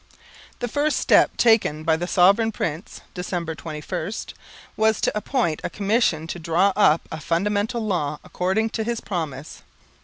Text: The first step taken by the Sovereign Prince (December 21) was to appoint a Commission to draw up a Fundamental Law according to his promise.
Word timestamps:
The 0.61 0.67
first 0.67 0.97
step 0.97 1.37
taken 1.37 1.83
by 1.83 1.95
the 1.95 2.07
Sovereign 2.07 2.51
Prince 2.51 3.01
(December 3.13 3.53
21) 3.53 4.33
was 4.75 4.99
to 4.99 5.15
appoint 5.15 5.61
a 5.63 5.69
Commission 5.69 6.25
to 6.25 6.39
draw 6.39 6.73
up 6.75 7.07
a 7.11 7.19
Fundamental 7.19 7.85
Law 7.85 8.17
according 8.23 8.71
to 8.71 8.83
his 8.83 8.99
promise. 8.99 9.61